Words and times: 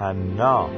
یوحنا 0.00 0.68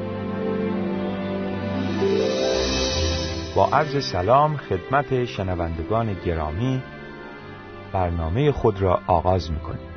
با 3.57 3.67
عرض 3.67 4.05
سلام 4.05 4.57
خدمت 4.57 5.25
شنوندگان 5.25 6.15
گرامی 6.15 6.83
برنامه 7.93 8.53
خود 8.53 8.83
را 8.83 9.01
آغاز 9.07 9.51
می‌کنیم. 9.51 9.89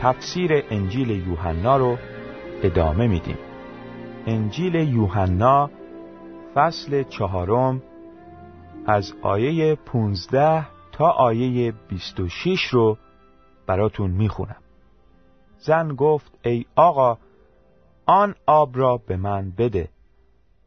تفسیر 0.00 0.64
انجیل 0.70 1.10
یوحنا 1.10 1.76
رو 1.76 1.98
ادامه 2.62 3.06
میدیم. 3.06 3.38
انجیل 4.26 4.74
یوحنا 4.74 5.70
فصل 6.54 7.02
چهارم 7.02 7.82
از 8.86 9.14
آیه 9.22 9.74
15 9.74 10.66
تا 10.92 11.10
آیه 11.10 11.72
26 11.88 12.64
رو 12.64 12.98
براتون 13.66 14.10
می‌خونم. 14.10 14.62
زن 15.58 15.94
گفت 15.94 16.38
ای 16.44 16.64
آقا 16.76 17.18
آن 18.08 18.34
آب 18.46 18.78
را 18.78 18.96
به 18.96 19.16
من 19.16 19.50
بده 19.50 19.88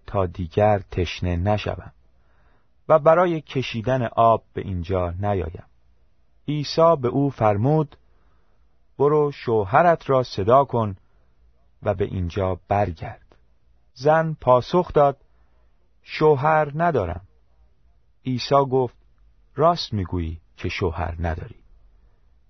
تا 0.07 0.25
دیگر 0.25 0.79
تشنه 0.79 1.35
نشوم 1.35 1.91
و 2.89 2.99
برای 2.99 3.41
کشیدن 3.41 4.03
آب 4.05 4.43
به 4.53 4.61
اینجا 4.61 5.11
نیایم. 5.11 5.65
عیسی 6.47 6.95
به 7.01 7.07
او 7.07 7.29
فرمود 7.29 7.95
برو 8.99 9.31
شوهرت 9.31 10.09
را 10.09 10.23
صدا 10.23 10.65
کن 10.65 10.95
و 11.83 11.93
به 11.93 12.05
اینجا 12.05 12.59
برگرد. 12.67 13.35
زن 13.93 14.37
پاسخ 14.41 14.93
داد 14.93 15.17
شوهر 16.03 16.71
ندارم. 16.75 17.21
عیسی 18.25 18.65
گفت 18.71 18.97
راست 19.55 19.93
می‌گویی 19.93 20.41
که 20.57 20.69
شوهر 20.69 21.15
نداری. 21.19 21.59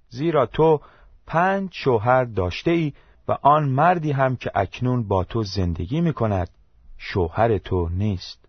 زیرا 0.09 0.45
تو 0.45 0.81
پنج 1.27 1.69
شوهر 1.73 2.23
داشته 2.23 2.71
ای 2.71 2.93
آن 3.41 3.69
مردی 3.69 4.11
هم 4.11 4.35
که 4.35 4.51
اکنون 4.55 5.07
با 5.07 5.23
تو 5.23 5.43
زندگی 5.43 6.01
می 6.01 6.13
کند 6.13 6.49
شوهر 6.97 7.57
تو 7.57 7.89
نیست. 7.89 8.45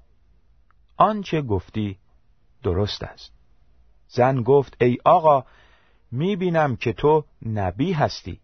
آنچه 0.97 1.43
گفتی 1.43 1.99
درست 2.63 3.03
است. 3.03 3.33
زن 4.09 4.43
گفت 4.43 4.77
ای 4.81 4.99
آقا 5.05 5.45
می 6.11 6.37
بینم 6.37 6.77
که 6.77 6.93
تو 6.93 7.25
نبی 7.47 7.93
هستی. 7.93 8.41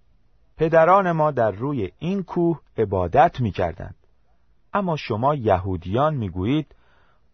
پدران 0.57 1.13
ما 1.13 1.31
در 1.31 1.51
روی 1.51 1.93
این 1.99 2.23
کوه 2.23 2.61
عبادت 2.77 3.41
می 3.41 3.51
کردند. 3.51 3.95
اما 4.75 4.97
شما 4.97 5.35
یهودیان 5.35 6.15
می 6.15 6.29
گویید 6.29 6.75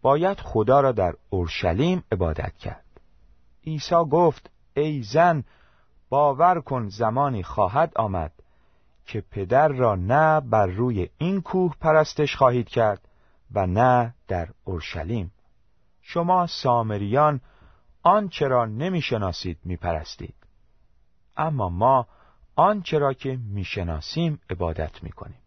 باید 0.03 0.41
خدا 0.41 0.81
را 0.81 0.93
در 0.93 1.15
اورشلیم 1.31 2.05
عبادت 2.13 2.57
کرد. 2.57 2.85
عیسی 3.67 3.95
گفت 3.95 4.51
ای 4.75 5.03
زن 5.03 5.45
باور 6.09 6.61
کن 6.61 6.89
زمانی 6.89 7.43
خواهد 7.43 7.93
آمد. 7.97 8.33
که 9.07 9.21
پدر 9.21 9.69
را 9.69 9.95
نه 9.95 10.41
بر 10.41 10.67
روی 10.67 11.09
این 11.19 11.43
کوه 11.43 11.75
پرستش 11.81 12.37
خواهید 12.37 12.69
کرد 12.69 13.09
و 13.53 13.67
نه 13.67 14.15
در 14.29 14.49
اورشلیم. 14.65 15.33
شما 16.03 16.47
سامریان 16.47 17.41
آنچه 18.03 18.49
را 18.49 18.65
نمی‌شناسید 18.65 19.59
میپرستید. 19.65 20.35
اما 21.37 21.69
ما 21.69 22.07
آنچه 22.57 22.99
را 22.99 23.13
که 23.13 23.37
می‌شناسیم 23.37 24.41
عبادت 24.51 25.03
می‌کنیم. 25.03 25.41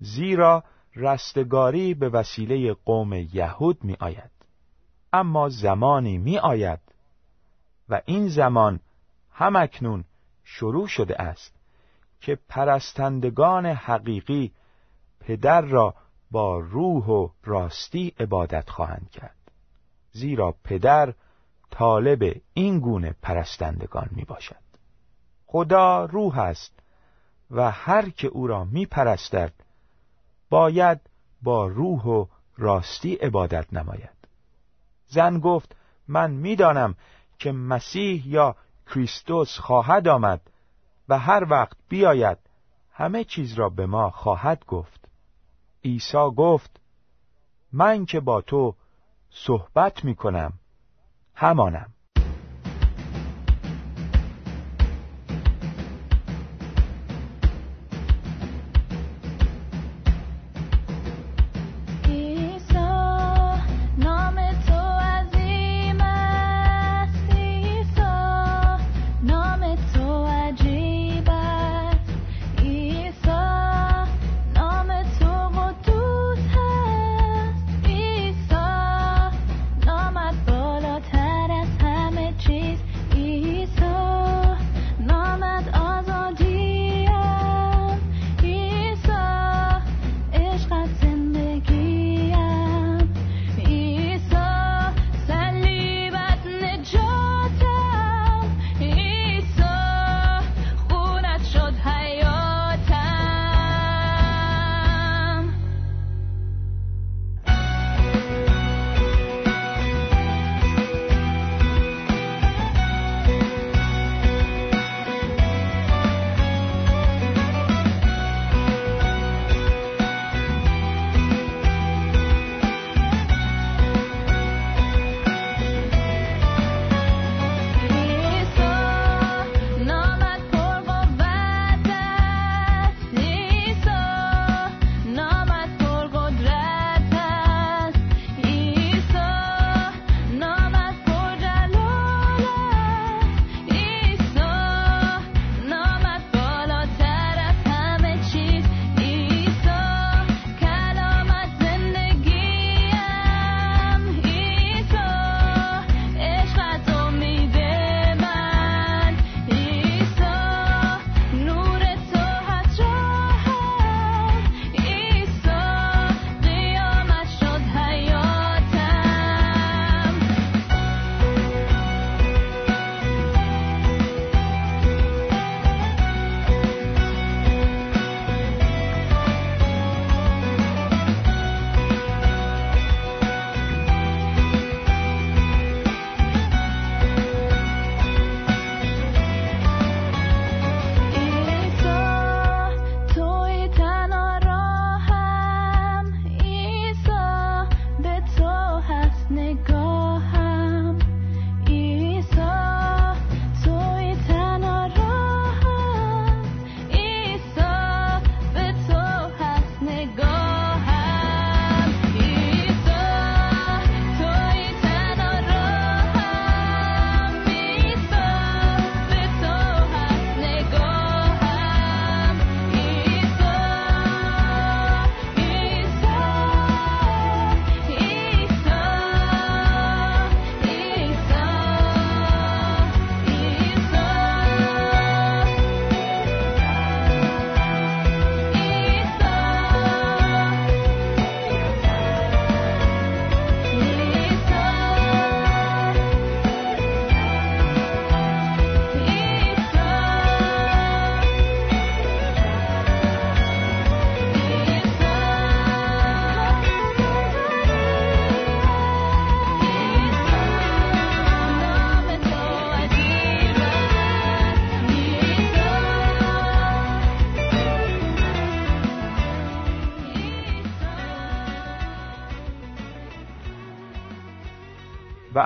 زیرا 0.00 0.64
رستگاری 0.96 1.94
به 1.94 2.08
وسیله 2.08 2.74
قوم 2.74 3.12
یهود 3.12 3.84
می 3.84 3.96
آید. 4.00 4.30
اما 5.12 5.48
زمانی 5.48 6.18
می 6.18 6.38
آید 6.38 6.80
و 7.88 8.00
این 8.04 8.28
زمان 8.28 8.80
همکنون 9.32 10.04
شروع 10.44 10.86
شده 10.86 11.22
است 11.22 11.57
که 12.20 12.38
پرستندگان 12.48 13.66
حقیقی 13.66 14.52
پدر 15.20 15.60
را 15.60 15.94
با 16.30 16.58
روح 16.58 17.06
و 17.06 17.28
راستی 17.44 18.14
عبادت 18.20 18.70
خواهند 18.70 19.10
کرد. 19.10 19.36
زیرا 20.12 20.54
پدر 20.64 21.14
طالب 21.70 22.40
این 22.54 22.80
گونه 22.80 23.14
پرستندگان 23.22 24.08
می 24.10 24.24
باشد 24.24 24.68
خدا 25.46 26.04
روح 26.04 26.38
است 26.38 26.78
و 27.50 27.70
هر 27.70 28.10
که 28.10 28.28
او 28.28 28.46
را 28.46 28.64
می 28.64 28.86
پرستد 28.86 29.52
باید 30.50 31.00
با 31.42 31.66
روح 31.66 32.04
و 32.04 32.26
راستی 32.56 33.14
عبادت 33.14 33.72
نماید. 33.72 34.18
زن 35.06 35.38
گفت 35.38 35.76
من 36.08 36.30
می‌دانم 36.30 36.94
که 37.38 37.52
مسیح 37.52 38.28
یا 38.28 38.56
کریستوس 38.86 39.58
خواهد 39.58 40.08
آمد 40.08 40.40
و 41.08 41.18
هر 41.18 41.46
وقت 41.50 41.76
بیاید 41.88 42.38
همه 42.92 43.24
چیز 43.24 43.54
را 43.54 43.68
به 43.68 43.86
ما 43.86 44.10
خواهد 44.10 44.64
گفت. 44.64 45.08
عیسی 45.84 46.30
گفت 46.36 46.80
من 47.72 48.04
که 48.04 48.20
با 48.20 48.40
تو 48.40 48.74
صحبت 49.30 50.04
می 50.04 50.14
کنم 50.14 50.52
همانم. 51.34 51.94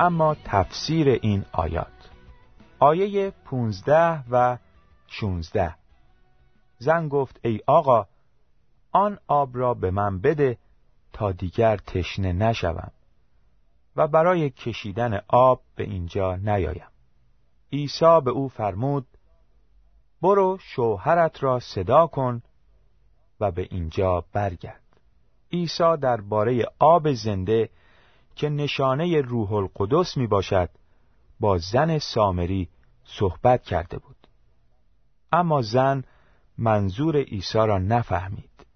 اما 0.02 0.36
تفسیر 0.44 1.08
این 1.08 1.44
آیات. 1.52 2.10
آیه 2.78 3.30
15 3.30 4.24
و 4.30 4.58
16 5.06 5.74
زن 6.78 7.08
گفت 7.08 7.40
ای 7.42 7.60
آقا 7.66 8.06
آن 8.92 9.18
آب 9.26 9.50
را 9.52 9.74
به 9.74 9.90
من 9.90 10.20
بده 10.20 10.58
تا 11.12 11.32
دیگر 11.32 11.76
تشنه 11.76 12.32
نشوم 12.32 12.92
و 13.96 14.08
برای 14.08 14.50
کشیدن 14.50 15.20
آب 15.28 15.62
به 15.76 15.84
اینجا 15.84 16.36
نیایم. 16.36 16.88
عیسی 17.72 18.20
به 18.24 18.30
او 18.30 18.48
فرمود 18.48 19.06
برو 20.22 20.58
شوهرت 20.60 21.42
را 21.42 21.60
صدا 21.60 22.06
کن 22.06 22.42
و 23.40 23.50
به 23.50 23.68
اینجا 23.70 24.24
برگرد. 24.32 24.82
عیسی 25.52 25.96
درباره 26.00 26.66
آب 26.78 27.12
زنده 27.12 27.70
که 28.36 28.48
نشانه 28.48 29.20
روح 29.20 29.52
القدس 29.52 30.16
می 30.16 30.26
باشد 30.26 30.70
با 31.40 31.58
زن 31.58 31.98
سامری 31.98 32.68
صحبت 33.04 33.62
کرده 33.62 33.98
بود. 33.98 34.16
اما 35.32 35.62
زن 35.62 36.04
منظور 36.58 37.16
عیسی 37.16 37.58
را 37.58 37.78
نفهمید. 37.78 38.66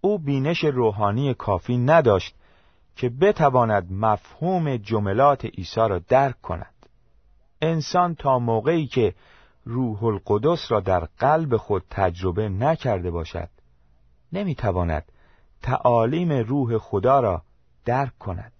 او 0.00 0.18
بینش 0.18 0.64
روحانی 0.64 1.34
کافی 1.34 1.76
نداشت 1.76 2.34
که 2.96 3.08
بتواند 3.08 3.92
مفهوم 3.92 4.76
جملات 4.76 5.44
عیسی 5.44 5.80
را 5.80 5.98
درک 5.98 6.40
کند. 6.40 6.86
انسان 7.62 8.14
تا 8.14 8.38
موقعی 8.38 8.86
که 8.86 9.14
روح 9.64 10.04
القدس 10.04 10.72
را 10.72 10.80
در 10.80 11.00
قلب 11.18 11.56
خود 11.56 11.84
تجربه 11.90 12.48
نکرده 12.48 13.10
باشد 13.10 13.48
نمی‌تواند 14.32 15.12
تعالیم 15.62 16.32
روح 16.32 16.78
خدا 16.78 17.20
را 17.20 17.42
درک 17.84 18.18
کند. 18.18 18.52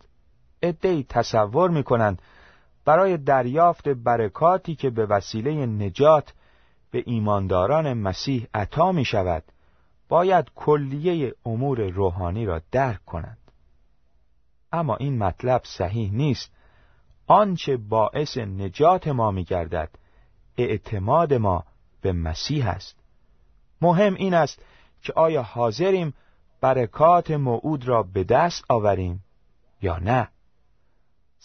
ادهی 0.69 1.07
تصور 1.09 1.71
می 1.71 1.83
کنند 1.83 2.23
برای 2.85 3.17
دریافت 3.17 3.89
برکاتی 3.89 4.75
که 4.75 4.91
به 4.91 5.07
وسیله 5.07 5.67
نجات 5.67 6.33
به 6.91 7.03
ایمانداران 7.07 7.93
مسیح 7.93 8.47
عطا 8.55 8.93
می 8.93 9.05
شود 9.05 9.43
باید 10.09 10.51
کلیه 10.55 11.35
امور 11.47 11.81
روحانی 11.81 12.47
را 12.47 12.61
درک 12.71 13.05
کنند. 13.05 13.39
اما 14.73 14.97
این 14.97 15.19
مطلب 15.19 15.61
صحیح 15.65 16.13
نیست. 16.13 16.51
آنچه 17.27 17.77
باعث 17.77 18.37
نجات 18.37 19.09
ما 19.09 19.31
می 19.31 19.45
گردد 19.45 19.89
اعتماد 20.59 21.35
ما 21.35 21.65
به 22.01 22.13
مسیح 22.13 22.69
است. 22.69 22.97
مهم 23.81 24.15
این 24.15 24.35
است 24.35 24.63
که 25.03 25.13
آیا 25.13 25.43
حاضریم 25.43 26.15
برکات 26.61 27.31
موعود 27.31 27.89
را 27.89 28.03
به 28.03 28.25
دست 28.25 28.65
آوریم 28.69 29.25
یا 29.83 29.99
نه. 29.99 30.29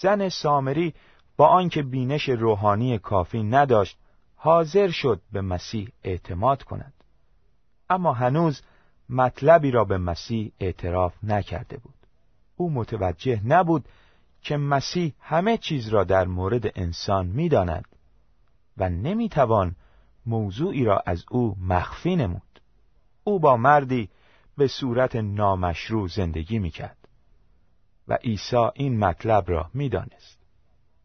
زن 0.02 0.30
سامری 0.30 0.94
با 1.38 1.48
آنکه 1.48 1.84
بینش 1.84 2.30
روحانی 2.30 2.98
کافی 2.98 3.44
نداشت 3.44 3.98
حاضر 4.36 4.90
شد 4.90 5.22
به 5.32 5.42
مسیح 5.42 5.90
اعتماد 6.04 6.64
کند. 6.64 6.94
اما 7.90 8.14
هنوز 8.14 8.62
مطلبی 9.10 9.72
را 9.72 9.86
به 9.86 9.98
مسیح 9.98 10.52
اعتراف 10.60 11.14
نکرده 11.24 11.78
بود. 11.78 11.94
او 12.56 12.72
متوجه 12.72 13.42
نبود 13.46 13.86
که 14.42 14.58
مسیح 14.58 15.14
همه 15.20 15.58
چیز 15.58 15.90
را 15.90 16.04
در 16.04 16.28
مورد 16.28 16.80
انسان 16.80 17.28
می‌داند 17.28 17.86
و 18.78 18.90
نمی‌توان 18.90 19.76
موضوعی 20.26 20.84
را 20.84 21.04
از 21.06 21.26
او 21.32 21.56
مخفی 21.62 22.16
نمود. 22.16 22.62
او 23.24 23.40
با 23.40 23.58
مردی 23.58 24.10
به 24.58 24.68
صورت 24.68 25.16
نامشروع 25.16 26.08
زندگی 26.08 26.60
می‌کرد. 26.60 26.99
و 28.10 28.14
عیسی 28.14 28.70
این 28.74 29.00
مطلب 29.00 29.44
را 29.48 29.70
می‌دانست. 29.74 30.40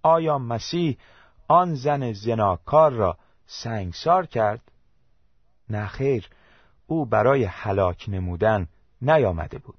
آیا 0.03 0.39
مسیح 0.39 0.99
آن 1.49 1.75
زن 1.75 2.13
زناکار 2.13 2.93
را 2.93 3.19
سنگسار 3.47 4.27
کرد؟ 4.27 4.61
نخیر 5.69 6.29
او 6.87 7.07
برای 7.07 7.45
هلاک 7.45 8.05
نمودن 8.09 8.69
نیامده 9.03 9.59
بود 9.59 9.79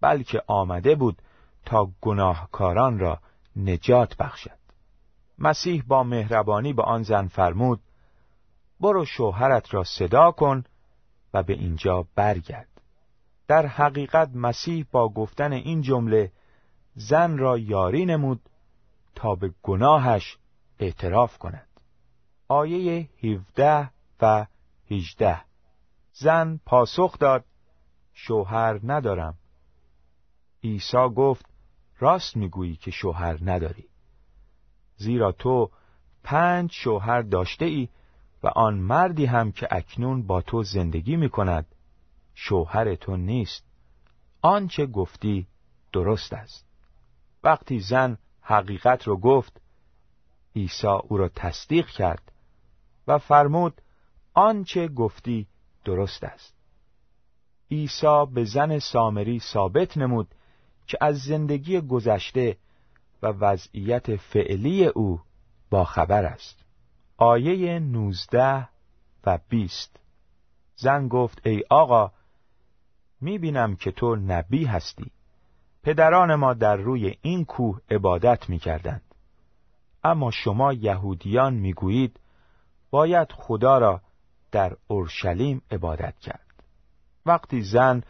بلکه 0.00 0.42
آمده 0.46 0.94
بود 0.94 1.22
تا 1.64 1.90
گناهکاران 2.00 2.98
را 2.98 3.20
نجات 3.56 4.16
بخشد. 4.16 4.58
مسیح 5.38 5.84
با 5.86 6.02
مهربانی 6.02 6.72
به 6.72 6.82
آن 6.82 7.02
زن 7.02 7.26
فرمود 7.26 7.80
برو 8.80 9.04
شوهرت 9.04 9.74
را 9.74 9.84
صدا 9.84 10.30
کن 10.30 10.64
و 11.34 11.42
به 11.42 11.52
اینجا 11.52 12.06
برگرد. 12.14 12.75
در 13.48 13.66
حقیقت 13.66 14.30
مسیح 14.34 14.86
با 14.90 15.08
گفتن 15.08 15.52
این 15.52 15.82
جمله 15.82 16.32
زن 16.94 17.38
را 17.38 17.58
یاری 17.58 18.06
نمود 18.06 18.40
تا 19.14 19.34
به 19.34 19.54
گناهش 19.62 20.38
اعتراف 20.78 21.38
کند. 21.38 21.66
آیه 22.48 23.08
17 23.22 23.90
و 24.20 24.46
18 24.90 25.40
زن 26.12 26.60
پاسخ 26.66 27.18
داد 27.18 27.44
شوهر 28.14 28.80
ندارم. 28.84 29.34
عیسی 30.64 31.08
گفت 31.16 31.46
راست 31.98 32.36
می‌گویی 32.36 32.76
که 32.76 32.90
شوهر 32.90 33.38
نداری. 33.42 33.88
زیرا 34.96 35.32
تو 35.32 35.70
پنج 36.24 36.72
شوهر 36.72 37.22
داشته 37.22 37.64
ای 37.64 37.88
و 38.42 38.46
آن 38.48 38.78
مردی 38.78 39.26
هم 39.26 39.52
که 39.52 39.68
اکنون 39.70 40.26
با 40.26 40.42
تو 40.42 40.62
زندگی 40.62 41.16
می 41.16 41.28
کند 41.28 41.66
شوهر 42.38 42.94
تو 42.94 43.16
نیست. 43.16 43.64
آنچه 44.42 44.86
گفتی 44.86 45.46
درست 45.92 46.32
است. 46.32 46.66
وقتی 47.44 47.80
زن 47.80 48.18
حقیقت 48.40 49.06
رو 49.06 49.16
گفت 49.16 49.60
عیسی 50.56 50.86
او 50.86 51.16
را 51.16 51.28
تصدیق 51.28 51.86
کرد 51.86 52.32
و 53.06 53.18
فرمود 53.18 53.82
آنچه 54.34 54.88
گفتی 54.88 55.46
درست 55.84 56.24
است. 56.24 56.54
عیسی 57.70 58.26
به 58.34 58.44
زن 58.44 58.78
سامری 58.78 59.40
ثابت 59.40 59.98
نمود 59.98 60.34
که 60.86 60.98
از 61.00 61.18
زندگی 61.18 61.80
گذشته 61.80 62.56
و 63.22 63.26
وضعیت 63.26 64.16
فعلی 64.16 64.86
او 64.86 65.20
با 65.70 65.84
خبر 65.84 66.24
است. 66.24 66.64
آیه 67.16 67.78
19 67.78 68.68
و 69.24 69.38
20 69.48 70.00
زن 70.76 71.08
گفت 71.08 71.46
ای 71.46 71.62
آقا 71.70 72.12
می‌بینم 73.20 73.76
که 73.76 73.90
تو 73.90 74.16
نبی 74.16 74.64
هستی. 74.64 75.10
پدران 75.82 76.34
ما 76.34 76.54
در 76.54 76.76
روی 76.76 77.14
این 77.22 77.44
کوه 77.44 77.80
عبادت 77.90 78.48
می‌کردند. 78.48 79.02
اما 80.04 80.30
شما 80.30 80.72
یهودیان 80.72 81.54
می‌گویید 81.54 82.20
باید 82.90 83.32
خدا 83.32 83.78
را 83.78 84.00
در 84.52 84.76
اورشلیم 84.88 85.62
عبادت 85.70 86.18
کرد. 86.18 86.46
وقتی 87.26 87.62
زن 87.62 88.02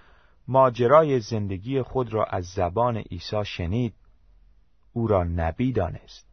ماجرای 0.49 1.21
زندگی 1.21 1.83
خود 1.83 2.13
را 2.13 2.25
از 2.25 2.45
زبان 2.45 2.97
عیسی 2.97 3.45
شنید 3.45 3.95
او 4.93 5.07
را 5.07 5.25
نبی 5.25 5.73
دانست. 5.73 6.27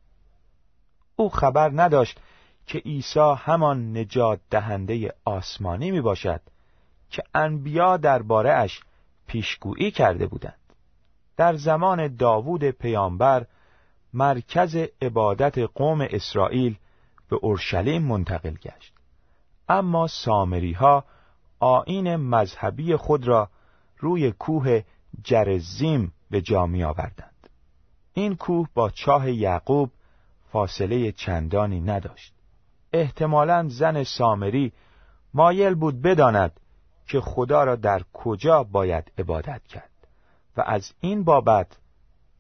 او 1.15 1.30
خبر 1.30 1.72
نداشت 1.74 2.20
که 2.65 2.80
عیسی 2.80 3.34
همان 3.38 3.98
نجات 3.98 4.39
دهنده 4.50 5.13
آسمانی 5.25 5.92
می 5.92 6.01
باشد 6.01 6.42
که 7.13 7.24
انبیا 7.34 7.98
درباره 7.98 8.53
اش 8.53 8.82
پیشگویی 9.27 9.91
کرده 9.91 10.27
بودند. 10.27 10.60
در 11.38 11.55
زمان 11.55 12.15
داوود 12.15 12.63
پیامبر 12.63 13.46
مرکز 14.13 14.75
عبادت 15.01 15.58
قوم 15.58 16.01
اسرائیل 16.01 16.75
به 17.29 17.36
اورشلیم 17.36 18.01
منتقل 18.01 18.53
گشت. 18.53 18.93
اما 19.70 20.08
سامری 20.08 20.74
ها 20.74 21.05
آین 21.60 22.15
مذهبی 22.15 22.96
خود 22.96 23.27
را 23.27 23.50
روی 23.98 24.32
کوه 24.32 24.82
جرزیم 25.24 26.13
به 26.29 26.41
جا 26.41 26.65
می 26.65 26.84
آوردند 26.84 27.50
این 28.13 28.36
کوه 28.36 28.67
با 28.74 28.89
چاه 28.89 29.32
یعقوب 29.32 29.91
فاصله 30.51 31.12
چندانی 31.12 31.82
نداشت. 31.82 32.34
احتمالا 32.93 33.65
زن 33.70 34.03
سامری 34.03 34.74
مایل 35.34 35.75
بود 35.75 36.01
بداند 36.01 36.60
که 37.07 37.22
خدا 37.22 37.63
را 37.63 37.75
در 37.75 38.01
کجا 38.13 38.63
باید 38.63 39.12
عبادت 39.17 39.63
کرد. 39.67 39.89
و 40.57 40.62
از 40.62 40.93
این 41.00 41.24
بابت 41.24 41.77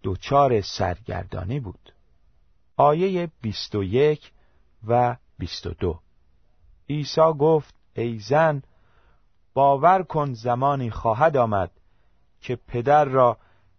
دوچار 0.03 0.61
سرگردانی 0.61 1.59
بود. 1.59 1.93
آیه 2.77 3.31
21 3.41 4.31
و 4.87 5.15
22 5.39 5.99
عیسی 6.89 7.33
گفت 7.39 7.75
ای 7.93 8.19
زن 8.19 8.61
باور 9.53 10.03
کن 10.03 10.33
زمانی 10.33 10.89
خواهد 10.89 11.37
آمد 11.37 11.71
که 12.41 12.55
پدر 12.55 13.05
را 13.05 13.37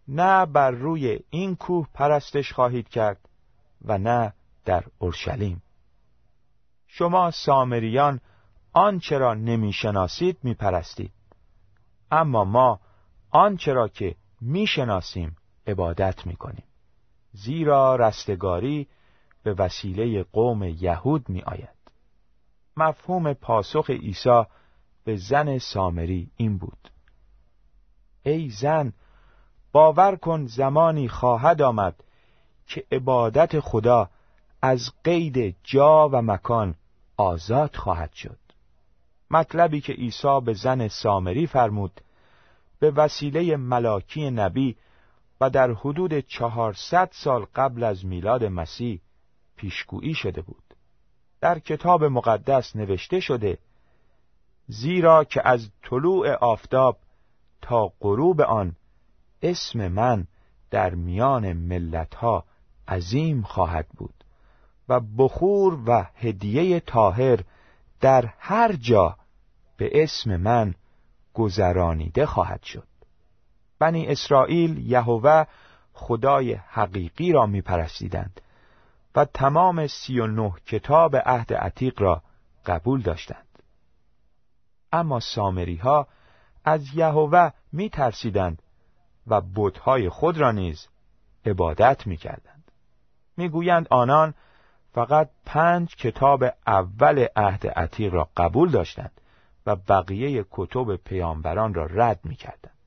نه 0.08 0.46
بر 0.46 0.70
روی 0.70 1.20
این 1.30 1.56
کوه 1.56 1.88
پرستش 1.94 2.52
خواهید 2.52 2.88
کرد 2.88 3.28
و 3.84 3.98
نه 3.98 4.32
در 4.64 4.84
اورشلیم. 4.98 5.62
شما 6.86 7.30
سامریان 7.30 8.20
آنچه 8.74 9.18
را 9.18 9.34
نمی‌شناسید 9.34 10.38
میپرستید. 10.42 11.12
اما 12.10 12.44
ما 12.44 12.80
آنچه 13.30 13.72
را 13.72 13.88
که 13.88 14.14
می‌شناسیم 14.40 15.36
عبادت 15.66 16.26
می‌کنیم. 16.26 16.64
زیرا 17.32 17.96
رستگاری 17.96 18.88
به 19.42 19.54
وسیله 19.54 20.22
قوم 20.22 20.62
یهود 20.62 21.28
می 21.28 21.42
آید. 21.42 21.68
مفهوم 22.76 23.32
پاسخ 23.32 23.90
عیسی 23.90 24.42
به 25.04 25.16
زن 25.16 25.58
سامری 25.58 26.30
این 26.36 26.58
بود. 26.58 26.90
ای 28.22 28.50
زن 28.50 28.92
باور 29.72 30.16
کن 30.16 30.46
زمانی 30.46 31.08
خواهد 31.08 31.62
آمد 31.62 32.04
که 32.66 32.84
عبادت 32.92 33.60
خدا 33.60 34.10
از 34.62 34.92
قید 35.04 35.56
جا 35.62 36.08
و 36.08 36.22
مکان 36.22 36.74
آزاد 37.16 37.76
خواهد 37.76 38.12
شد. 38.12 38.38
مطلبی 39.30 39.80
که 39.80 39.92
عیسی 39.92 40.40
به 40.44 40.52
زن 40.52 40.88
سامری 40.88 41.46
فرمود 41.46 42.00
به 42.78 42.90
وسیله 42.90 43.56
ملاکی 43.56 44.30
نبی 44.30 44.76
و 45.40 45.50
در 45.50 45.72
حدود 45.72 46.18
چهارصد 46.18 47.08
سال 47.12 47.46
قبل 47.54 47.84
از 47.84 48.06
میلاد 48.06 48.44
مسیح 48.44 49.00
پیشگویی 49.56 50.14
شده 50.14 50.42
بود. 50.42 50.74
در 51.40 51.58
کتاب 51.58 52.04
مقدس 52.04 52.76
نوشته 52.76 53.20
شده 53.20 53.58
زیرا 54.66 55.24
که 55.24 55.48
از 55.48 55.70
طلوع 55.82 56.32
آفتاب 56.32 56.98
تا 57.62 57.92
غروب 58.00 58.40
آن 58.40 58.76
اسم 59.42 59.88
من 59.88 60.26
در 60.70 60.94
میان 60.94 61.52
ملتها 61.52 62.44
عظیم 62.88 63.42
خواهد 63.42 63.88
بود 63.88 64.24
و 64.88 65.00
بخور 65.18 65.78
و 65.86 66.06
هدیه 66.14 66.80
تاهر 66.80 67.40
در 68.04 68.32
هر 68.38 68.72
جا 68.72 69.16
به 69.76 70.02
اسم 70.02 70.36
من 70.36 70.74
گذرانیده 71.34 72.26
خواهد 72.26 72.62
شد 72.62 72.88
بنی 73.78 74.06
اسرائیل 74.06 74.90
یهوه 74.90 75.44
خدای 75.92 76.52
حقیقی 76.52 77.32
را 77.32 77.46
میپرستیدند 77.46 78.40
و 79.14 79.24
تمام 79.24 79.86
سی 79.86 80.20
و 80.20 80.26
نه 80.26 80.52
کتاب 80.66 81.16
عهد 81.16 81.54
عتیق 81.54 82.02
را 82.02 82.22
قبول 82.66 83.02
داشتند 83.02 83.58
اما 84.92 85.20
سامری 85.20 85.76
ها 85.76 86.08
از 86.64 86.94
یهوه 86.94 87.50
می 87.72 87.90
ترسیدند 87.90 88.62
و 89.26 89.40
بتهای 89.40 90.08
خود 90.08 90.38
را 90.38 90.52
نیز 90.52 90.88
عبادت 91.46 92.06
می 92.06 92.16
کردند. 92.16 92.70
می 93.36 93.48
گویند 93.48 93.86
آنان 93.90 94.34
فقط 94.94 95.30
پنج 95.46 95.96
کتاب 95.96 96.44
اول 96.66 97.26
عهد 97.36 97.66
عتیق 97.66 98.14
را 98.14 98.28
قبول 98.36 98.70
داشتند 98.70 99.20
و 99.66 99.76
بقیه 99.76 100.44
کتب 100.50 100.96
پیامبران 100.96 101.74
را 101.74 101.86
رد 101.86 102.20
می 102.24 102.34
کردند. 102.34 102.78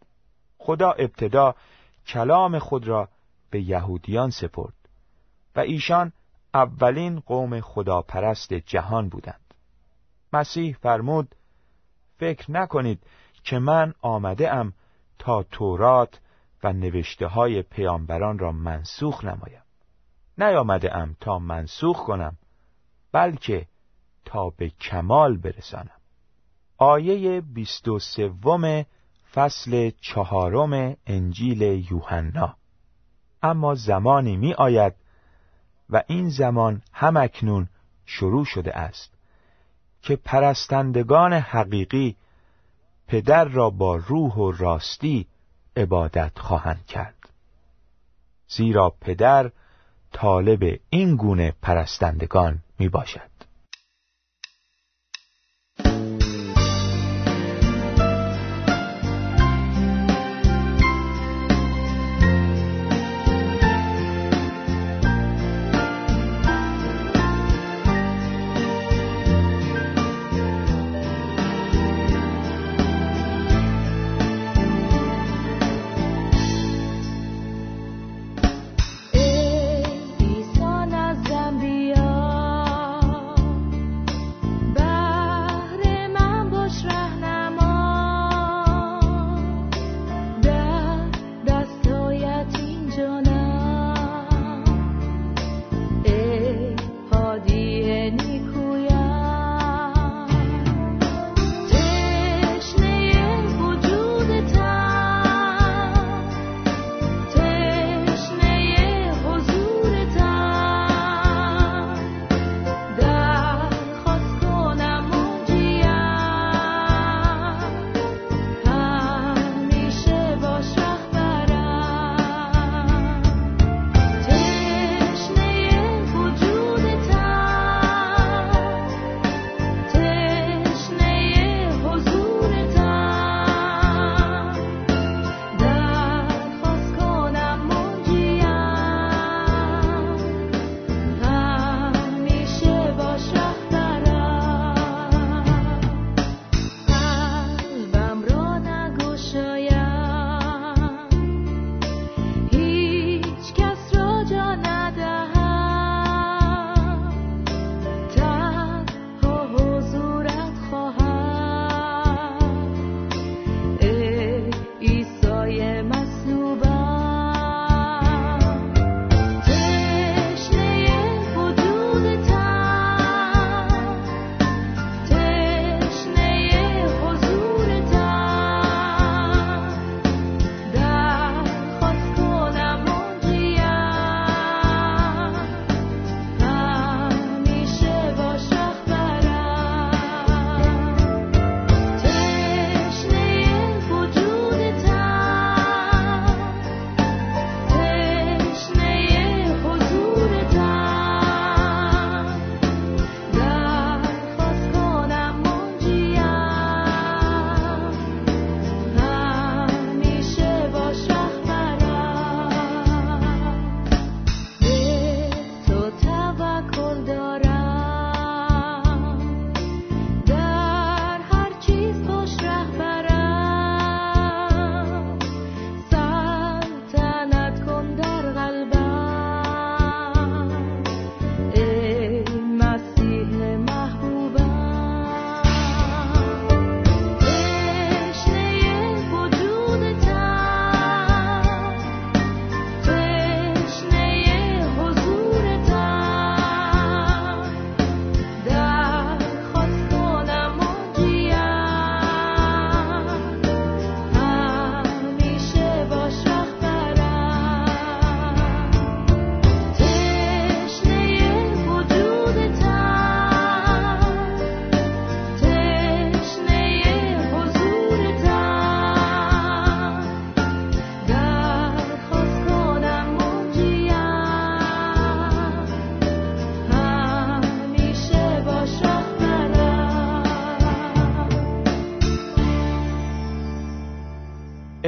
خدا 0.58 0.92
ابتدا 0.92 1.56
کلام 2.08 2.60
خود 2.60 2.88
را 2.88 3.10
به 3.50 3.62
یهودیان 3.62 4.30
سپرد 4.30 4.74
و 5.56 5.60
ایشان 5.60 6.12
اولین 6.54 7.20
قوم 7.20 7.62
خداپرست 7.62 8.54
جهان 8.54 9.10
بودند. 9.10 9.54
مسیح 10.34 10.78
فرمود 10.82 11.36
فکر 12.18 12.52
نکنید 12.52 13.04
که 13.44 13.60
من 13.60 13.94
آمده 14.02 14.54
ام 14.54 14.74
تا 15.20 15.44
تورات 15.44 16.20
و 16.64 16.74
نوشته 16.74 17.28
های 17.28 17.62
پیامبران 17.62 18.40
را 18.40 18.52
منسوخ 18.52 19.24
نمایم 19.24 19.67
نیامده 20.38 20.98
ام 20.98 21.16
تا 21.20 21.40
منسوخ 21.40 22.06
کنم 22.06 22.38
بلکه 23.12 23.68
تا 24.26 24.50
به 24.50 24.70
کمال 24.70 25.38
برسانم. 25.38 25.92
آیه 26.78 27.42
بیست 27.42 27.88
و 27.88 28.00
سوم 28.00 28.86
فصل 29.34 29.92
چهارم 30.02 30.98
انجیل 31.08 31.62
یوحنا. 31.92 32.56
اما 33.44 33.76
زمانی 33.76 34.38
می 34.38 34.54
آید 34.54 34.96
و 35.90 36.04
این 36.08 36.30
زمان 36.30 36.82
هم 36.94 37.18
اکنون 37.18 37.70
شروع 38.06 38.46
شده 38.46 38.78
است 38.78 39.14
که 40.02 40.16
پرستندگان 40.16 41.34
حقیقی 41.34 42.16
پدر 43.08 43.44
را 43.44 43.70
با 43.70 43.96
روح 43.96 44.34
و 44.34 44.52
راستی 44.52 45.28
عبادت 45.78 46.40
خواهند 46.40 46.86
کرد. 46.86 47.30
زیرا 48.48 48.90
پدر 49.02 49.52
طالب 50.14 50.80
این 50.90 51.16
گونه 51.16 51.54
پرستندگان 51.62 52.60
می 52.80 52.90
باشد 52.90 53.37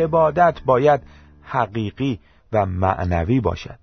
عبادت 0.10 0.62
باید 0.66 1.02
حقیقی 1.42 2.20
و 2.52 2.66
معنوی 2.66 3.40
باشد. 3.40 3.80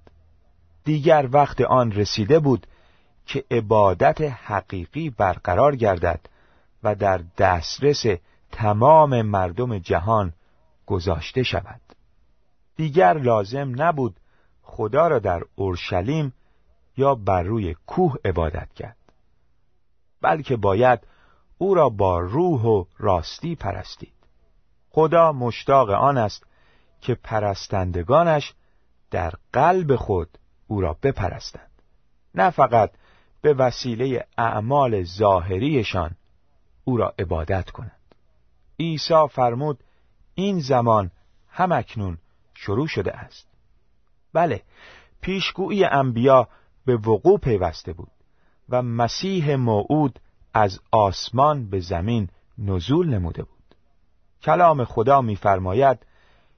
دیگر 0.85 1.29
وقت 1.33 1.61
آن 1.61 1.93
رسیده 1.93 2.39
بود 2.39 2.67
که 3.27 3.45
عبادت 3.51 4.21
حقیقی 4.21 5.11
برقرار 5.11 5.77
گردد 5.77 6.21
و 6.83 6.95
در 6.95 7.21
دسترس 7.39 8.05
تمام 8.53 9.23
مردم 9.23 9.79
جهان 9.79 10.33
گذاشته 10.87 11.43
شود. 11.43 11.81
دیگر 12.77 13.19
لازم 13.19 13.83
نبود 13.83 14.17
خدا 14.63 15.09
را 15.09 15.19
در 15.19 15.43
اورشلیم 15.55 16.33
یا 16.97 17.15
بر 17.15 17.43
روی 17.43 17.77
کوه 17.87 18.15
عبادت 18.25 18.75
کرد 18.75 18.97
بلکه 20.23 20.57
باید 20.57 21.01
او 21.59 21.75
را 21.75 21.89
با 21.89 22.19
روح 22.19 22.63
و 22.63 22.85
راستی 22.99 23.55
پرستید 23.55 24.16
خدا 24.97 25.33
مشتاق 25.33 25.91
آن 25.91 26.19
است 26.19 26.47
که 27.01 27.15
پرستندگانش 27.15 28.55
در 29.11 29.33
قلب 29.53 29.97
خود 29.97 30.29
او 30.67 30.81
را 30.81 30.97
بپرستند. 31.03 31.71
نه 32.35 32.51
فقط 32.51 32.91
به 33.43 33.55
وسیله 33.55 34.27
اعمال 34.39 35.05
ظاهریشان 35.05 36.11
او 36.85 36.97
را 36.97 37.15
عبادت 37.19 37.71
کنند. 37.71 38.15
عیسی 38.81 39.29
فرمود 39.31 39.85
این 40.35 40.61
زمان 40.61 41.11
همکنون 41.49 42.19
شروع 42.55 42.87
شده 42.87 43.13
است. 43.13 43.49
بله 44.33 44.63
پیشگویی 45.21 45.85
انبیا 45.85 46.49
به 46.87 46.97
وقوع 46.97 47.39
پیوسته 47.39 47.93
بود 47.93 48.11
و 48.69 48.83
مسیح 48.83 49.57
موعود 49.57 50.19
از 50.55 50.81
آسمان 50.93 51.71
به 51.71 51.81
زمین 51.81 52.29
نزول 52.59 53.09
نموده 53.09 53.43
بود. 53.43 53.56
کلام 54.47 54.85
خدا 54.85 55.21
می‌فرماید 55.21 56.07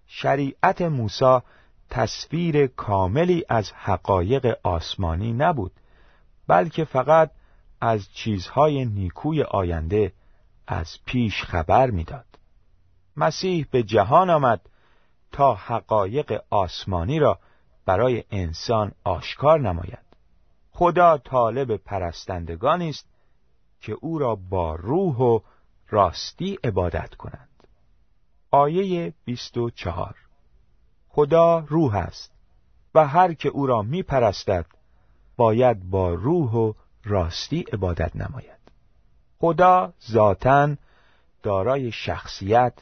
شریعت 0.07 0.83
موسی 0.83 1.39
تصویر 1.91 2.67
کاملی 2.67 3.45
از 3.49 3.73
حقایق 3.73 4.59
آسمانی 4.63 5.33
نبود 5.33 5.73
بلکه 6.47 6.85
فقط 6.85 7.31
از 7.81 8.09
چیزهای 8.13 8.85
نیکوی 8.85 9.43
آینده 9.43 10.13
از 10.67 10.99
پیش 11.05 11.43
خبر 11.43 11.91
می‌داد. 11.91 12.27
مسیح 13.17 13.67
به 13.71 13.83
جهان 13.83 14.31
آمد 14.31 14.61
تا 15.33 15.55
حقایق 15.55 16.43
آسمانی 16.51 17.19
را 17.19 17.39
برای 17.87 18.25
انسان 18.31 18.93
آشکار 19.05 19.61
نماید. 19.61 20.09
خدا 20.71 21.19
طالب 21.19 21.77
پرستندگانی 21.77 22.89
است 22.89 23.09
که 23.81 23.93
او 24.01 24.19
را 24.19 24.35
با 24.35 24.75
روح 24.75 25.17
و 25.17 25.41
راستی 25.89 26.59
عبادت 26.65 27.15
کنند. 27.15 27.48
آیه 28.51 29.15
24 29.25 30.15
خدا 31.09 31.59
روح 31.59 31.95
است 31.95 32.33
و 32.95 33.07
هر 33.07 33.35
که 33.35 33.49
او 33.49 33.67
را 33.67 33.83
می 33.83 34.03
پرستد 34.03 34.67
باید 35.37 35.91
با 35.91 36.15
روح 36.15 36.53
و 36.53 36.73
راستی 37.05 37.65
عبادت 37.73 38.17
نماید. 38.17 38.59
خدا 39.39 39.93
ذاتا 40.11 40.77
دارای 41.43 41.93
شخصیت 41.93 42.75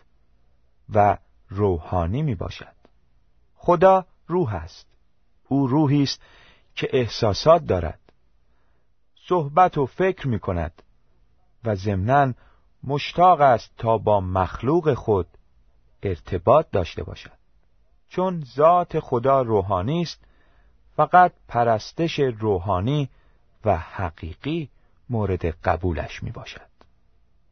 و 0.94 1.18
روحانی 1.48 2.22
می 2.22 2.34
باشد 2.34 2.74
خدا 3.54 4.06
روح 4.26 4.54
است. 4.54 4.86
او 5.48 5.66
روحی 5.66 6.02
است 6.02 6.20
که 6.74 6.88
احساسات 6.92 7.64
دارد 7.64 8.00
صحبت 9.28 9.78
و 9.78 9.86
فکر 9.86 10.28
می 10.28 10.38
کند 10.38 10.82
و 11.64 11.74
ضمناً 11.74 12.32
مشتاق 12.84 13.40
است 13.40 13.70
تا 13.78 13.98
با 13.98 14.20
مخلوق 14.20 14.94
خود 14.94 15.26
ارتباط 16.02 16.66
داشته 16.72 17.02
باشد 17.02 17.32
چون 18.08 18.44
ذات 18.56 19.00
خدا 19.00 19.42
روحانی 19.42 20.02
است 20.02 20.24
فقط 20.96 21.32
پرستش 21.48 22.18
روحانی 22.18 23.08
و 23.64 23.76
حقیقی 23.76 24.70
مورد 25.10 25.46
قبولش 25.46 26.22
می 26.22 26.30
باشد. 26.30 26.66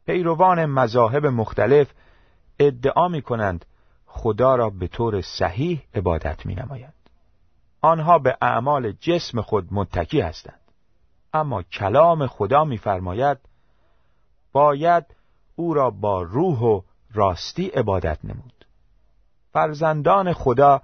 پیروان 0.05 0.65
مذاهب 0.65 1.25
مختلف 1.25 1.91
ادعا 2.59 3.07
می 3.07 3.21
کنند 3.21 3.65
خدا 4.05 4.55
را 4.55 4.69
به 4.69 4.87
طور 4.87 5.21
صحیح 5.21 5.83
عبادت 5.95 6.45
می 6.45 6.55
نماید. 6.55 6.93
آنها 7.81 8.19
به 8.19 8.37
اعمال 8.41 8.91
جسم 8.91 9.41
خود 9.41 9.67
متکی 9.71 10.21
هستند. 10.21 10.59
اما 11.33 11.63
کلام 11.63 12.27
خدا 12.27 12.63
میفرماید 12.63 13.37
باید 14.51 15.05
او 15.55 15.73
را 15.73 15.89
با 15.89 16.21
روح 16.21 16.59
و 16.59 16.81
راستی 17.15 17.67
عبادت 17.67 18.19
نمود. 18.23 18.65
فرزندان 19.53 20.33
خدا 20.33 20.81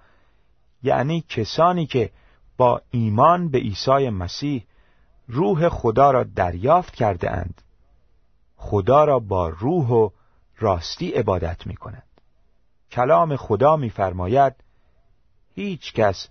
یعنی 0.83 1.21
کسانی 1.21 1.85
که 1.85 2.11
با 2.57 2.81
ایمان 2.91 3.49
به 3.49 3.57
عیسی 3.57 4.09
مسیح 4.09 4.65
روح 5.27 5.69
خدا 5.69 6.11
را 6.11 6.23
دریافت 6.23 6.95
کرده 6.95 7.31
اند 7.31 7.61
خدا 8.55 9.03
را 9.03 9.19
با 9.19 9.49
روح 9.49 9.89
و 9.89 10.09
راستی 10.57 11.11
عبادت 11.11 11.67
می 11.67 11.75
کند. 11.75 12.07
کلام 12.91 13.35
خدا 13.35 13.75
میفرماید 13.75 14.53
هیچ 15.55 15.93
کس 15.93 16.27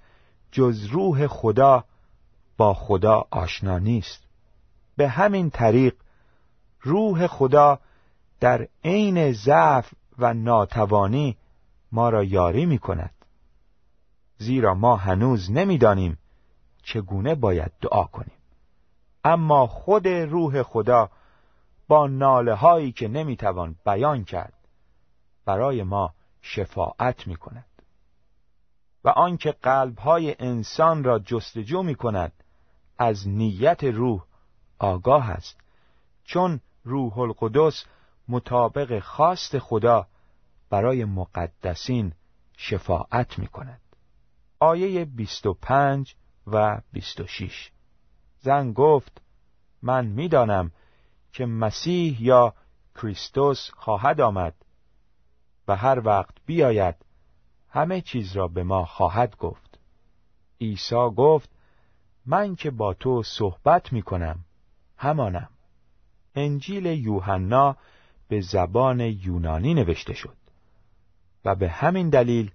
جز 0.53 0.85
روح 0.85 1.27
خدا 1.27 1.85
با 2.57 2.75
خدا 2.75 3.27
آشنا 3.31 3.79
نیست 3.79 4.23
به 4.97 5.09
همین 5.09 5.51
طریق 5.51 5.95
روح 6.81 7.27
خدا 7.27 7.79
در 8.40 8.68
عین 8.85 9.33
ضعف 9.33 9.92
و 10.18 10.35
ناتوانی 10.35 11.37
ما 11.92 12.09
را 12.09 12.24
یاری 12.24 12.66
می 12.66 12.79
کند 12.79 13.14
زیرا 14.38 14.74
ما 14.74 14.96
هنوز 14.96 15.50
نمی‌دانیم 15.50 16.18
چگونه 16.83 17.35
باید 17.35 17.72
دعا 17.81 18.05
کنیم. 18.05 18.37
اما 19.24 19.66
خود 19.66 20.09
روح 20.09 20.62
خدا 20.62 21.11
با 21.88 22.07
ناله 22.07 22.55
هایی 22.55 22.92
که 22.92 23.09
نمی‌توان 23.09 23.76
بیان 23.87 24.24
کرد 24.24 24.55
برای 25.44 25.83
ما 25.83 26.14
شفاعت 26.42 27.26
می 27.26 27.37
کند 27.37 27.64
و 29.05 29.09
آنکه 29.09 29.57
های 29.98 30.37
انسان 30.38 31.05
را 31.05 31.18
جستجو 31.18 31.83
می 31.83 31.94
کند 31.94 32.33
از 32.98 33.29
نیت 33.29 33.85
روح 33.85 34.24
آگاه 34.79 35.31
است. 35.31 35.57
چون 36.24 36.61
روح 36.85 37.18
القدس 37.18 37.85
مطابق 38.31 39.01
خواست 39.01 39.59
خدا 39.59 40.07
برای 40.71 41.05
مقدسین 41.05 42.12
شفاعت 42.57 43.38
می 43.38 43.47
کند 43.47 43.81
آیه 44.61 45.05
25 45.05 46.14
و 46.47 46.81
26 46.93 47.71
زن 48.40 48.73
گفت 48.73 49.23
من 49.83 50.07
می‌دانم 50.07 50.73
که 51.33 51.47
مسیح 51.47 52.23
یا 52.23 52.55
کریستوس 52.95 53.71
خواهد 53.71 54.21
آمد 54.21 54.55
و 55.69 55.77
هر 55.77 56.07
وقت 56.07 56.35
بیاید 56.47 56.95
همه 57.69 58.01
چیز 58.01 58.37
را 58.37 58.49
به 58.49 58.62
ما 58.62 58.85
خواهد 58.85 59.37
گفت. 59.37 59.79
عیسی 60.61 61.11
گفت 61.16 61.51
من 62.27 62.57
که 62.57 62.71
با 62.71 62.95
تو 62.95 63.23
صحبت 63.23 63.93
می 63.93 64.03
کنم 64.03 64.45
همانم. 64.97 65.49
انجیل 66.35 66.87
یوحنا 66.87 67.77
به 68.31 68.40
زبان 68.40 69.01
یونانی 69.01 69.75
نوشته 69.75 70.14
شد 70.14 70.37
و 71.45 71.55
به 71.55 71.69
همین 71.69 72.11
دلیل 72.11 72.51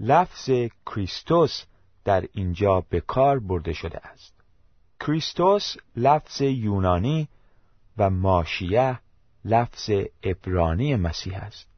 لفظ 0.00 0.50
کریستوس 0.86 1.64
در 2.04 2.24
اینجا 2.32 2.80
به 2.80 3.00
کار 3.00 3.38
برده 3.38 3.72
شده 3.72 4.06
است. 4.06 4.34
کریستوس 5.00 5.76
لفظ 5.96 6.40
یونانی 6.40 7.28
و 7.98 8.10
ماشیه 8.10 8.98
لفظ 9.44 9.90
ابرانی 10.22 10.96
مسیح 10.96 11.36
است. 11.36 11.68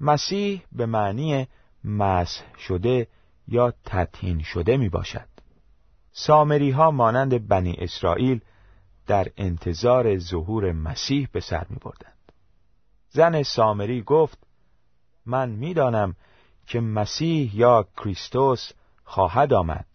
مسیح 0.00 0.62
به 0.72 0.86
معنی 0.86 1.48
مسح 1.84 2.58
شده 2.58 3.08
یا 3.48 3.74
تطهین 3.84 4.42
شده 4.42 4.76
می 4.76 4.88
باشد. 4.88 5.28
سامری 6.12 6.70
ها 6.70 6.90
مانند 6.90 7.48
بنی 7.48 7.76
اسرائیل 7.78 8.40
در 9.06 9.28
انتظار 9.36 10.18
ظهور 10.18 10.72
مسیح 10.72 11.28
به 11.32 11.40
سر 11.40 11.66
می 11.70 11.76
بردند. 11.76 12.13
زن 13.14 13.42
سامری 13.42 14.02
گفت 14.02 14.38
من 15.26 15.50
می‌دانم 15.50 16.16
که 16.66 16.80
مسیح 16.80 17.56
یا 17.56 17.88
کریستوس 17.96 18.70
خواهد 19.04 19.52
آمد. 19.52 19.86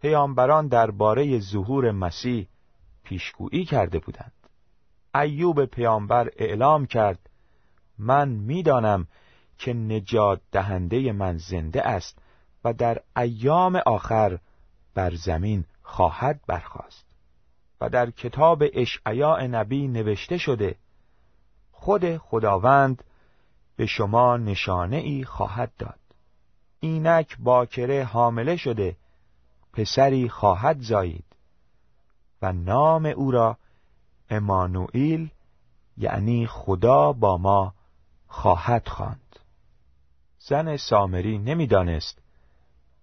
پیامبران 0.00 0.68
درباره 0.68 1.40
ظهور 1.40 1.90
مسیح 1.90 2.48
پیشگویی 3.04 3.64
کرده 3.64 3.98
بودند. 3.98 4.32
ایوب 5.14 5.64
پیامبر 5.64 6.30
اعلام 6.36 6.86
کرد 6.86 7.30
من 7.98 8.28
می‌دانم 8.28 9.06
که 9.58 9.72
نجات 9.72 10.40
دهنده 10.52 11.12
من 11.12 11.36
زنده 11.36 11.82
است 11.82 12.18
و 12.64 12.72
در 12.72 13.02
ایام 13.16 13.76
آخر 13.86 14.38
بر 14.94 15.14
زمین 15.14 15.64
خواهد 15.82 16.40
برخاست 16.46 17.06
و 17.80 17.88
در 17.88 18.10
کتاب 18.10 18.62
اشعیا 18.72 19.46
نبی 19.46 19.88
نوشته 19.88 20.38
شده 20.38 20.76
خود 21.78 22.16
خداوند 22.16 23.04
به 23.76 23.86
شما 23.86 24.36
نشانه 24.36 24.96
ای 24.96 25.24
خواهد 25.24 25.72
داد 25.78 25.98
اینک 26.80 27.36
باکره 27.38 28.04
حامله 28.04 28.56
شده 28.56 28.96
پسری 29.72 30.28
خواهد 30.28 30.80
زایید 30.80 31.24
و 32.42 32.52
نام 32.52 33.06
او 33.06 33.30
را 33.30 33.56
امانوئیل 34.30 35.30
یعنی 35.96 36.46
خدا 36.46 37.12
با 37.12 37.36
ما 37.36 37.74
خواهد 38.26 38.88
خواند. 38.88 39.38
زن 40.38 40.76
سامری 40.76 41.38
نمی‌دانست 41.38 42.18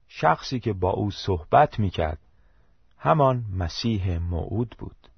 شخصی 0.07 0.59
که 0.59 0.73
با 0.73 0.89
او 0.89 1.11
صحبت 1.11 1.79
می‌کرد 1.79 2.19
همان 2.97 3.45
مسیح 3.57 4.17
موعود 4.17 4.75
بود 4.79 5.09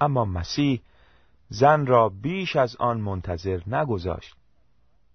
اما 0.00 0.24
مسیح 0.24 0.80
زن 1.48 1.86
را 1.86 2.08
بیش 2.08 2.56
از 2.56 2.76
آن 2.76 3.00
منتظر 3.00 3.60
نگذاشت 3.66 4.36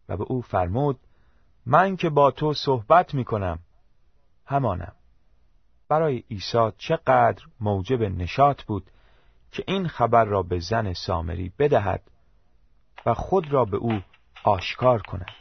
و 0.09 0.17
به 0.17 0.23
او 0.23 0.41
فرمود 0.41 0.99
من 1.65 1.95
که 1.95 2.09
با 2.09 2.31
تو 2.31 2.53
صحبت 2.53 3.13
می 3.13 3.25
کنم 3.25 3.59
همانم. 4.45 4.93
برای 5.89 6.23
عیسی 6.31 6.71
چقدر 6.77 7.43
موجب 7.59 8.03
نشاط 8.03 8.63
بود 8.63 8.83
که 9.51 9.63
این 9.67 9.87
خبر 9.87 10.25
را 10.25 10.43
به 10.43 10.59
زن 10.59 10.93
سامری 10.93 11.51
بدهد 11.59 12.01
و 13.05 13.13
خود 13.13 13.53
را 13.53 13.65
به 13.65 13.77
او 13.77 14.01
آشکار 14.43 15.01
کند. 15.01 15.31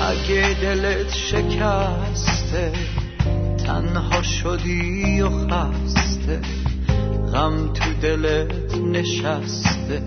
اگه 0.00 0.60
دلت 0.60 1.08
شکسته 1.08 2.72
تنها 3.66 4.22
شدی 4.22 5.20
و 5.20 5.28
خسته. 5.28 6.40
غم 7.32 7.72
تو 7.72 7.84
دلت 8.02 8.74
نشسته. 8.74 10.02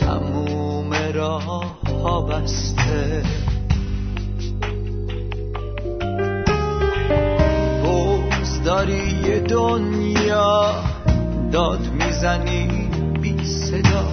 تموم 0.00 0.94
راه 1.14 1.76
ها 2.02 2.22
بسته. 2.22 3.22
بغز 7.84 8.62
داری 8.64 9.40
دنیا. 9.40 10.74
داد 11.52 11.92
می‌زنی 11.92 12.88
بی 13.20 13.44
صدا. 13.44 14.08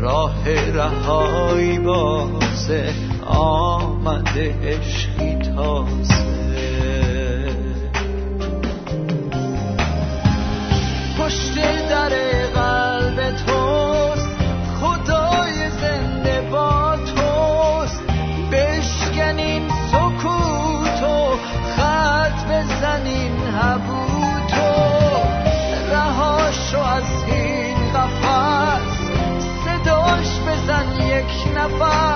راه 0.00 0.48
رهایی 0.54 1.78
بازه. 1.78 2.94
آمده 3.26 4.54
عشقی 4.62 5.34
تازه. 5.34 6.47
پشت 11.28 11.88
در 11.88 12.08
قلب 12.54 13.30
توست. 13.30 14.28
خدای 14.80 15.70
زنده 15.70 16.40
با 16.40 16.96
توست. 16.96 18.02
بشکنین 18.52 19.68
سکوتو 19.92 21.36
خط 21.76 22.44
بزنین 22.44 23.32
حبوتو. 23.38 24.72
رهاشو 25.92 26.78
از 26.78 27.24
این 27.26 27.92
قفص 27.92 28.98
صداش 29.64 30.40
بزن 30.40 31.06
یک 31.06 31.56
نفس. 31.56 32.07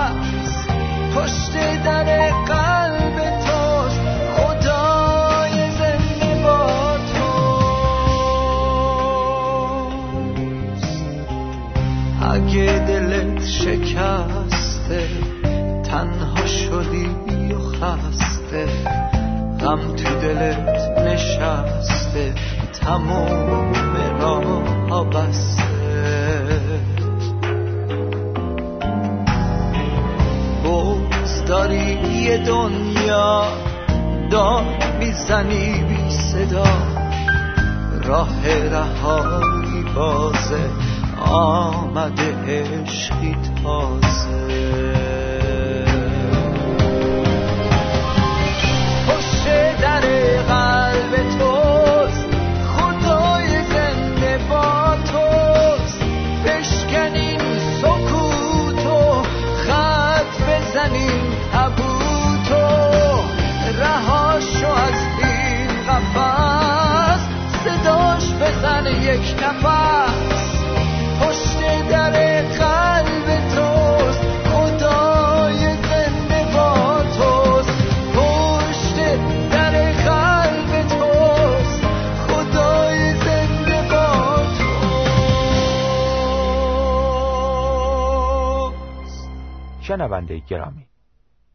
شنونده 90.13 90.39
گرامی 90.39 90.87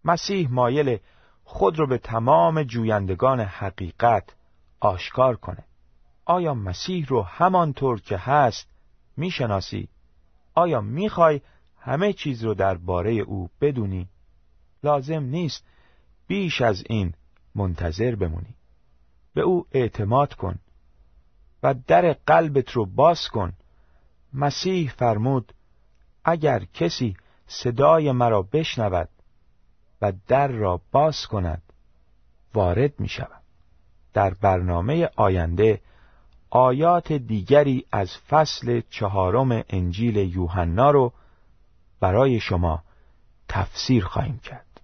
مسیح 0.05 0.49
مایل 0.51 0.99
خود 1.45 1.79
را 1.79 1.87
به 1.87 1.99
تمام 1.99 2.63
جویندگان 2.63 3.41
حقیقت 3.41 4.35
آشکار 4.81 5.37
کنه 5.37 5.65
آیا 6.25 6.55
مسیح 6.55 7.07
رو 7.07 7.23
همانطور 7.23 8.01
که 8.01 8.17
هست 8.17 8.69
می‌شناسی؟ 9.17 9.89
آیا 10.55 10.81
می‌خوای 10.81 11.41
همه 11.79 12.13
چیز 12.13 12.45
رو 12.45 12.55
درباره 12.55 13.13
او 13.13 13.51
بدونی؟ 13.61 14.09
لازم 14.83 15.23
نیست 15.23 15.65
بیش 16.27 16.61
از 16.61 16.85
این 16.87 17.15
منتظر 17.55 18.15
بمونی 18.15 18.55
به 19.35 19.41
او 19.41 19.67
اعتماد 19.73 20.35
کن 20.35 20.59
و 21.63 21.75
در 21.87 22.13
قلبت 22.13 22.71
رو 22.71 22.87
باز 22.87 23.29
کن 23.29 23.53
مسیح 24.33 24.91
فرمود 24.91 25.53
اگر 26.25 26.65
کسی 26.65 27.17
صدای 27.49 28.13
مرا 28.13 28.43
بشنود 28.43 29.09
و 30.03 30.13
در 30.29 30.49
را 30.49 30.81
باز 30.93 31.27
کند 31.27 31.63
وارد 32.55 33.01
می 33.01 33.09
شود. 33.09 33.43
در 34.15 34.35
برنامه 34.35 35.11
آینده 35.17 35.81
آیات 36.51 37.13
دیگری 37.13 37.85
از 37.93 38.17
فصل 38.29 38.83
چهارم 38.91 39.65
انجیل 39.71 40.17
یوحنا 40.17 40.91
رو 40.91 41.13
برای 42.01 42.41
شما 42.41 42.83
تفسیر 43.49 44.05
خواهیم 44.05 44.39
کرد 44.39 44.81